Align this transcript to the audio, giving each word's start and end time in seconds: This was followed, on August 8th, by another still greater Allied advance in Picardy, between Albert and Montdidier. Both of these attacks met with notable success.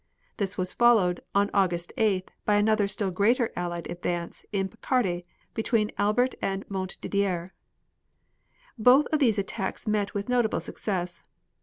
This 0.37 0.57
was 0.57 0.73
followed, 0.73 1.21
on 1.35 1.51
August 1.53 1.93
8th, 1.95 2.29
by 2.43 2.55
another 2.55 2.87
still 2.87 3.11
greater 3.11 3.51
Allied 3.55 3.85
advance 3.87 4.47
in 4.51 4.67
Picardy, 4.67 5.27
between 5.53 5.91
Albert 5.99 6.33
and 6.41 6.65
Montdidier. 6.67 7.51
Both 8.79 9.05
of 9.11 9.19
these 9.19 9.37
attacks 9.37 9.85
met 9.85 10.15
with 10.15 10.27
notable 10.27 10.59
success. 10.59 11.21